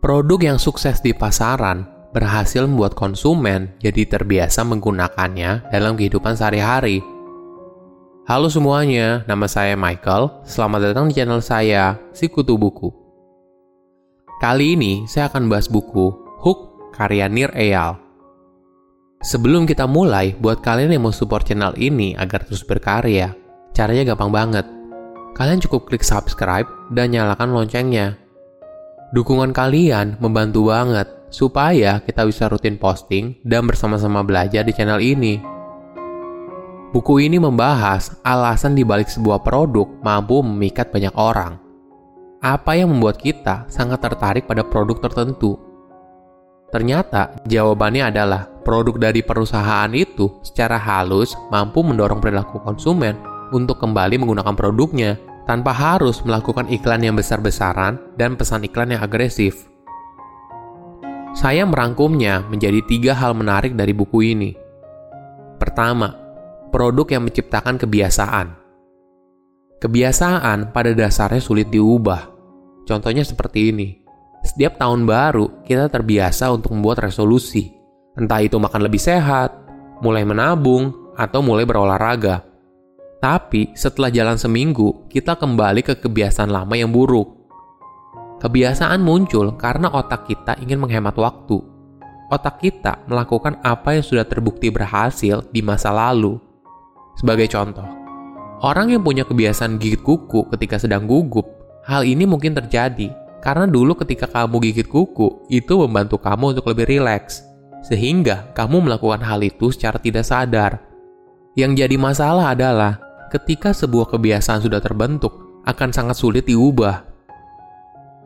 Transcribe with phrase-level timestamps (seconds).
[0.00, 1.84] Produk yang sukses di pasaran
[2.16, 7.04] berhasil membuat konsumen jadi terbiasa menggunakannya dalam kehidupan sehari-hari.
[8.24, 10.40] Halo semuanya, nama saya Michael.
[10.48, 12.88] Selamat datang di channel saya, Sikutu Buku.
[14.40, 16.08] Kali ini saya akan bahas buku
[16.40, 18.00] Hook karya Nir Eyal.
[19.20, 23.36] Sebelum kita mulai, buat kalian yang mau support channel ini agar terus berkarya,
[23.76, 24.64] caranya gampang banget.
[25.36, 28.16] Kalian cukup klik subscribe dan nyalakan loncengnya
[29.10, 35.42] Dukungan kalian membantu banget supaya kita bisa rutin posting dan bersama-sama belajar di channel ini.
[36.94, 41.58] Buku ini membahas alasan dibalik sebuah produk mampu memikat banyak orang.
[42.38, 45.58] Apa yang membuat kita sangat tertarik pada produk tertentu?
[46.70, 53.18] Ternyata jawabannya adalah produk dari perusahaan itu secara halus mampu mendorong perilaku konsumen
[53.50, 55.18] untuk kembali menggunakan produknya
[55.50, 59.66] tanpa harus melakukan iklan yang besar-besaran dan pesan iklan yang agresif.
[61.34, 64.54] Saya merangkumnya menjadi tiga hal menarik dari buku ini.
[65.58, 66.14] Pertama,
[66.70, 68.46] produk yang menciptakan kebiasaan.
[69.82, 72.30] Kebiasaan pada dasarnya sulit diubah.
[72.86, 74.06] Contohnya seperti ini.
[74.46, 77.74] Setiap tahun baru, kita terbiasa untuk membuat resolusi.
[78.14, 79.50] Entah itu makan lebih sehat,
[79.98, 82.49] mulai menabung, atau mulai berolahraga.
[83.20, 87.36] Tapi setelah jalan seminggu, kita kembali ke kebiasaan lama yang buruk.
[88.40, 91.60] Kebiasaan muncul karena otak kita ingin menghemat waktu.
[92.32, 96.40] Otak kita melakukan apa yang sudah terbukti berhasil di masa lalu.
[97.20, 97.84] Sebagai contoh,
[98.64, 101.44] orang yang punya kebiasaan gigit kuku ketika sedang gugup,
[101.84, 103.12] hal ini mungkin terjadi
[103.44, 107.44] karena dulu ketika kamu gigit kuku, itu membantu kamu untuk lebih rileks.
[107.84, 110.80] Sehingga kamu melakukan hal itu secara tidak sadar.
[111.52, 117.06] Yang jadi masalah adalah ketika sebuah kebiasaan sudah terbentuk, akan sangat sulit diubah.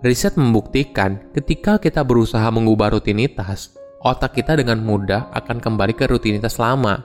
[0.00, 6.56] Riset membuktikan ketika kita berusaha mengubah rutinitas, otak kita dengan mudah akan kembali ke rutinitas
[6.56, 7.04] lama.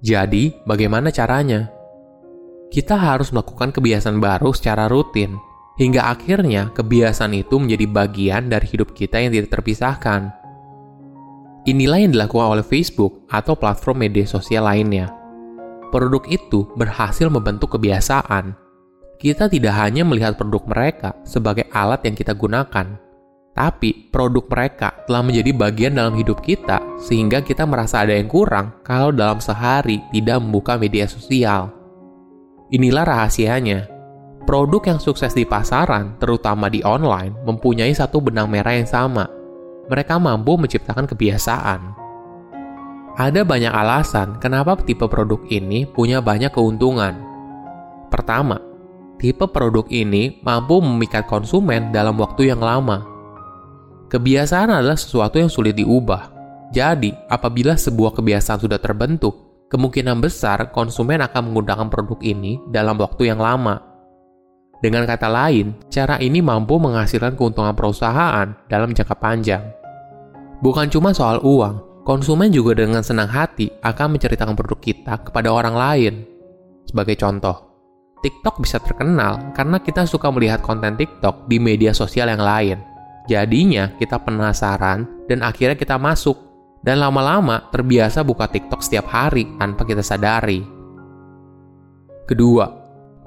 [0.00, 1.68] Jadi, bagaimana caranya?
[2.72, 5.36] Kita harus melakukan kebiasaan baru secara rutin,
[5.76, 10.32] hingga akhirnya kebiasaan itu menjadi bagian dari hidup kita yang tidak terpisahkan.
[11.68, 15.19] Inilah yang dilakukan oleh Facebook atau platform media sosial lainnya
[15.90, 18.54] produk itu berhasil membentuk kebiasaan.
[19.20, 22.96] Kita tidak hanya melihat produk mereka sebagai alat yang kita gunakan,
[23.52, 28.80] tapi produk mereka telah menjadi bagian dalam hidup kita sehingga kita merasa ada yang kurang
[28.80, 31.68] kalau dalam sehari tidak membuka media sosial.
[32.72, 33.90] Inilah rahasianya.
[34.48, 39.28] Produk yang sukses di pasaran, terutama di online, mempunyai satu benang merah yang sama.
[39.90, 42.00] Mereka mampu menciptakan kebiasaan.
[43.20, 47.20] Ada banyak alasan kenapa tipe produk ini punya banyak keuntungan.
[48.08, 48.56] Pertama,
[49.20, 53.04] tipe produk ini mampu memikat konsumen dalam waktu yang lama.
[54.08, 56.32] Kebiasaan adalah sesuatu yang sulit diubah.
[56.72, 63.28] Jadi, apabila sebuah kebiasaan sudah terbentuk, kemungkinan besar konsumen akan menggunakan produk ini dalam waktu
[63.28, 63.84] yang lama.
[64.80, 69.60] Dengan kata lain, cara ini mampu menghasilkan keuntungan perusahaan dalam jangka panjang.
[70.64, 75.74] Bukan cuma soal uang, konsumen juga dengan senang hati akan menceritakan produk kita kepada orang
[75.76, 76.14] lain.
[76.88, 77.56] Sebagai contoh,
[78.20, 82.78] TikTok bisa terkenal karena kita suka melihat konten TikTok di media sosial yang lain.
[83.28, 86.48] Jadinya kita penasaran dan akhirnya kita masuk.
[86.80, 90.64] Dan lama-lama terbiasa buka TikTok setiap hari tanpa kita sadari.
[92.24, 92.72] Kedua,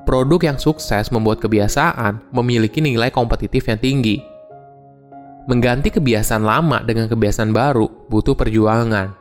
[0.09, 4.32] produk yang sukses membuat kebiasaan memiliki nilai kompetitif yang tinggi
[5.43, 9.11] Mengganti kebiasaan lama dengan kebiasaan baru butuh perjuangan.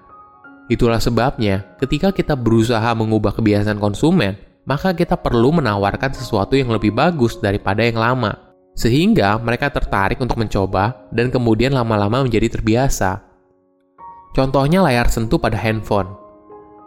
[0.71, 6.94] Itulah sebabnya, ketika kita berusaha mengubah kebiasaan konsumen, maka kita perlu menawarkan sesuatu yang lebih
[6.94, 8.38] bagus daripada yang lama,
[8.78, 13.19] sehingga mereka tertarik untuk mencoba dan kemudian lama-lama menjadi terbiasa.
[14.32, 16.15] Contohnya layar sentuh pada handphone.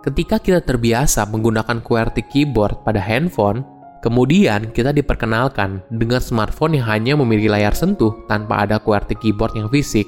[0.01, 3.67] Ketika kita terbiasa menggunakan QWERTY keyboard pada handphone,
[4.05, 9.65] Kemudian kita diperkenalkan dengan smartphone yang hanya memiliki layar sentuh tanpa ada QWERTY keyboard yang
[9.65, 10.05] fisik.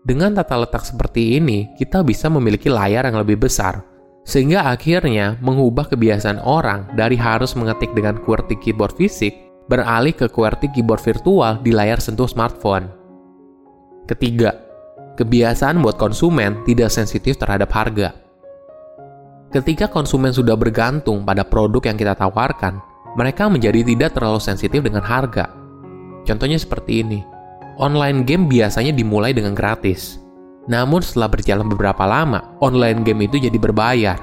[0.00, 3.84] Dengan tata letak seperti ini, kita bisa memiliki layar yang lebih besar,
[4.24, 9.36] sehingga akhirnya mengubah kebiasaan orang dari harus mengetik dengan QWERTY keyboard fisik
[9.68, 12.88] beralih ke QWERTY keyboard virtual di layar sentuh smartphone.
[14.08, 14.56] Ketiga,
[15.20, 18.25] kebiasaan buat konsumen tidak sensitif terhadap harga.
[19.56, 22.76] Ketika konsumen sudah bergantung pada produk yang kita tawarkan,
[23.16, 25.48] mereka menjadi tidak terlalu sensitif dengan harga.
[26.28, 27.24] Contohnya seperti ini.
[27.80, 30.20] Online game biasanya dimulai dengan gratis.
[30.68, 34.20] Namun setelah berjalan beberapa lama, online game itu jadi berbayar.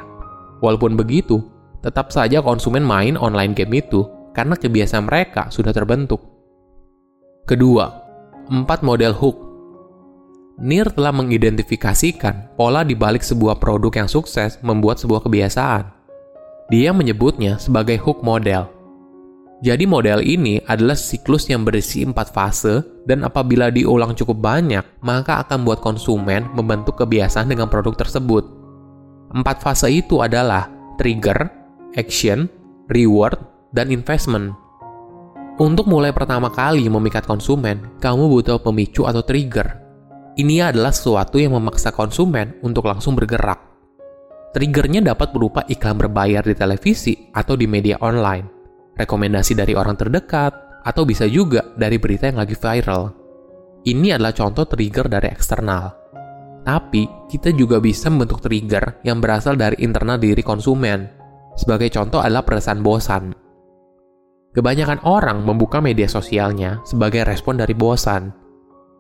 [0.62, 1.41] Walaupun begitu,
[1.81, 4.06] tetap saja konsumen main online game itu
[4.38, 6.21] karena kebiasaan mereka sudah terbentuk.
[7.50, 7.89] Kedua,
[8.53, 9.53] 4 model hook.
[10.62, 15.90] Nir telah mengidentifikasikan pola di balik sebuah produk yang sukses membuat sebuah kebiasaan.
[16.70, 18.70] Dia menyebutnya sebagai hook model.
[19.64, 25.42] Jadi model ini adalah siklus yang berisi empat fase dan apabila diulang cukup banyak, maka
[25.42, 28.44] akan membuat konsumen membentuk kebiasaan dengan produk tersebut.
[29.34, 30.70] Empat fase itu adalah
[31.02, 31.50] trigger,
[31.98, 32.46] action,
[32.94, 33.40] reward,
[33.74, 34.54] dan investment.
[35.58, 39.82] Untuk mulai pertama kali memikat konsumen, kamu butuh pemicu atau trigger.
[40.33, 43.62] Ini adalah sesuatu yang memaksa konsumen untuk langsung bergerak.
[44.53, 48.50] Triggernya dapat berupa iklan berbayar di televisi atau di media online,
[48.97, 53.13] rekomendasi dari orang terdekat, atau bisa juga dari berita yang lagi viral.
[53.85, 56.01] Ini adalah contoh trigger dari eksternal.
[56.65, 61.09] Tapi, kita juga bisa membentuk trigger yang berasal dari internal diri konsumen.
[61.53, 63.35] Sebagai contoh adalah perasaan bosan.
[64.53, 68.33] Kebanyakan orang membuka media sosialnya sebagai respon dari bosan.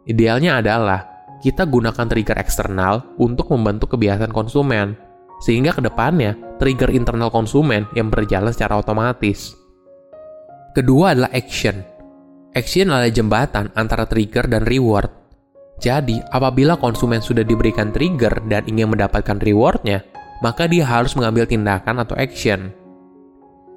[0.03, 1.12] Idealnya adalah
[1.43, 4.95] kita gunakan trigger eksternal untuk membentuk kebiasaan konsumen,
[5.43, 9.51] sehingga ke depannya trigger internal konsumen yang berjalan secara otomatis.
[10.71, 11.83] Kedua adalah action.
[12.55, 15.11] Action adalah jembatan antara trigger dan reward.
[15.83, 19.99] Jadi, apabila konsumen sudah diberikan trigger dan ingin mendapatkan rewardnya,
[20.39, 22.71] maka dia harus mengambil tindakan atau action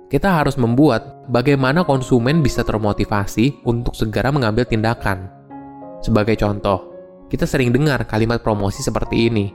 [0.06, 5.26] kita harus membuat bagaimana konsumen bisa termotivasi untuk segera mengambil tindakan.
[5.98, 6.94] Sebagai contoh,
[7.26, 9.50] kita sering dengar kalimat promosi seperti ini.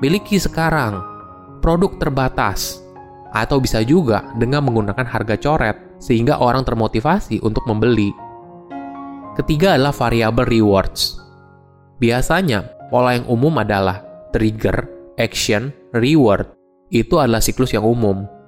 [0.00, 1.00] Miliki sekarang,
[1.60, 2.80] produk terbatas,
[3.30, 8.10] atau bisa juga dengan menggunakan harga coret sehingga orang termotivasi untuk membeli.
[9.36, 11.20] Ketiga adalah variable rewards.
[12.00, 14.00] Biasanya, pola yang umum adalah
[14.32, 14.88] trigger,
[15.20, 16.48] action, reward.
[16.88, 18.40] Itu adalah siklus yang umum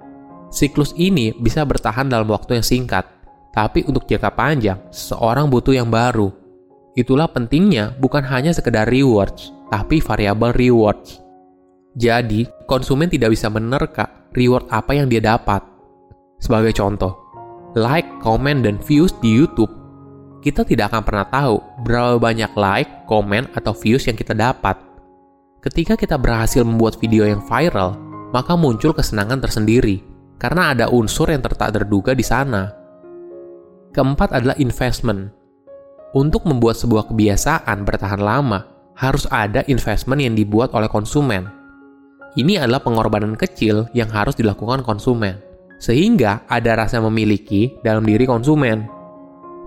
[0.53, 3.09] Siklus ini bisa bertahan dalam waktu yang singkat,
[3.57, 6.29] tapi untuk jangka panjang, seorang butuh yang baru.
[6.93, 11.25] Itulah pentingnya bukan hanya sekedar rewards, tapi variabel rewards.
[11.97, 15.65] Jadi, konsumen tidak bisa menerka reward apa yang dia dapat.
[16.41, 17.17] Sebagai contoh,
[17.77, 19.73] like, comment, dan views di YouTube.
[20.43, 24.77] Kita tidak akan pernah tahu berapa banyak like, comment, atau views yang kita dapat.
[25.63, 27.95] Ketika kita berhasil membuat video yang viral,
[28.35, 30.03] maka muncul kesenangan tersendiri
[30.41, 32.67] karena ada unsur yang tak terduga di sana.
[33.95, 35.42] Keempat adalah investment.
[36.13, 38.69] Untuk membuat sebuah kebiasaan bertahan lama,
[39.01, 41.49] harus ada investment yang dibuat oleh konsumen.
[42.37, 45.41] Ini adalah pengorbanan kecil yang harus dilakukan konsumen,
[45.81, 48.85] sehingga ada rasa memiliki dalam diri konsumen.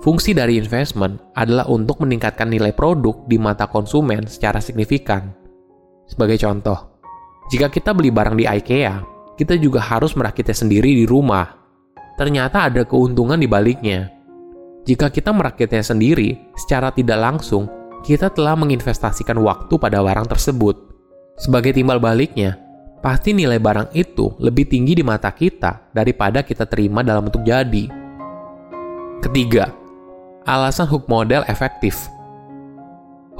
[0.06, 5.33] Fungsi dari investment adalah untuk meningkatkan nilai produk di mata konsumen secara signifikan.
[6.06, 7.01] Sebagai contoh,
[7.50, 9.01] jika kita beli barang di IKEA,
[9.33, 11.57] kita juga harus merakitnya sendiri di rumah.
[12.15, 14.14] Ternyata ada keuntungan di baliknya.
[14.85, 17.65] Jika kita merakitnya sendiri, secara tidak langsung,
[18.05, 20.77] kita telah menginvestasikan waktu pada barang tersebut.
[21.41, 22.61] Sebagai timbal baliknya,
[23.01, 27.89] pasti nilai barang itu lebih tinggi di mata kita daripada kita terima dalam bentuk jadi.
[29.25, 29.73] Ketiga,
[30.45, 32.05] alasan hook model efektif.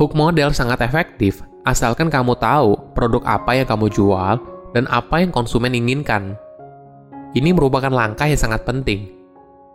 [0.02, 4.42] Hook model sangat efektif asalkan kamu tahu produk apa yang kamu jual
[4.74, 6.34] dan apa yang konsumen inginkan.
[7.38, 9.15] Ini merupakan langkah yang sangat penting.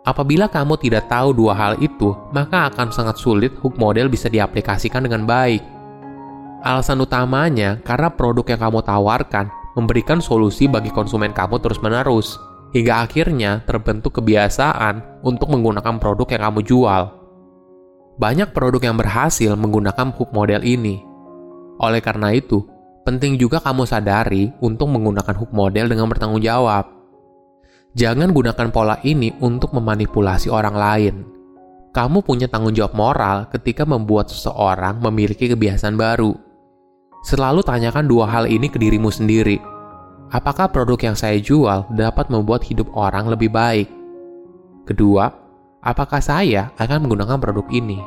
[0.01, 5.05] Apabila kamu tidak tahu dua hal itu, maka akan sangat sulit hook model bisa diaplikasikan
[5.05, 5.61] dengan baik.
[6.65, 12.41] Alasan utamanya karena produk yang kamu tawarkan memberikan solusi bagi konsumen kamu terus-menerus,
[12.73, 17.03] hingga akhirnya terbentuk kebiasaan untuk menggunakan produk yang kamu jual.
[18.17, 21.01] Banyak produk yang berhasil menggunakan hook model ini.
[21.81, 22.61] Oleh karena itu,
[23.05, 27.00] penting juga kamu sadari untuk menggunakan hook model dengan bertanggung jawab.
[27.91, 31.15] Jangan gunakan pola ini untuk memanipulasi orang lain.
[31.91, 36.31] Kamu punya tanggung jawab moral ketika membuat seseorang memiliki kebiasaan baru.
[37.27, 39.59] Selalu tanyakan dua hal ini ke dirimu sendiri.
[40.31, 43.91] Apakah produk yang saya jual dapat membuat hidup orang lebih baik?
[44.87, 45.27] Kedua,
[45.83, 47.99] apakah saya akan menggunakan produk ini?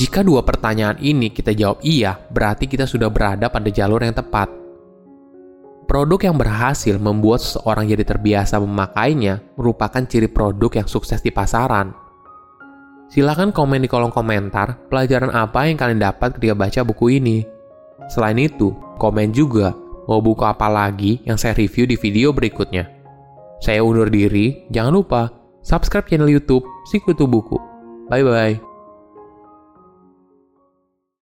[0.00, 4.63] Jika dua pertanyaan ini kita jawab iya, berarti kita sudah berada pada jalur yang tepat.
[5.84, 11.92] Produk yang berhasil membuat seseorang jadi terbiasa memakainya merupakan ciri produk yang sukses di pasaran.
[13.12, 17.44] Silahkan komen di kolom komentar pelajaran apa yang kalian dapat ketika baca buku ini.
[18.08, 19.76] Selain itu, komen juga
[20.08, 22.88] mau buku apa lagi yang saya review di video berikutnya.
[23.60, 25.22] Saya undur diri, jangan lupa
[25.60, 27.60] subscribe channel YouTube Sikutu Buku.
[28.08, 28.73] Bye bye.